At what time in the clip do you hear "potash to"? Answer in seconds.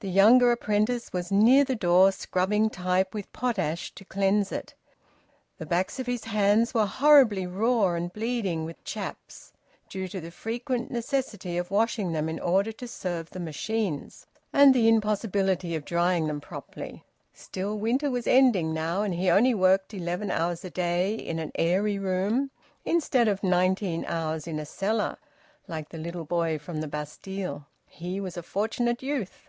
3.32-4.04